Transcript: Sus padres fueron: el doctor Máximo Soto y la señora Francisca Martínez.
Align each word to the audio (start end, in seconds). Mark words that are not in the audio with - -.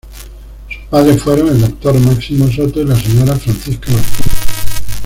Sus 0.67 0.79
padres 0.89 1.21
fueron: 1.21 1.49
el 1.49 1.61
doctor 1.61 1.93
Máximo 1.99 2.49
Soto 2.51 2.81
y 2.81 2.85
la 2.85 2.95
señora 2.99 3.35
Francisca 3.35 3.91
Martínez. 3.91 4.31